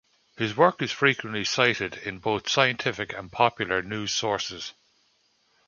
[0.35, 4.73] His work is frequently cited in both scientific and popular news sources.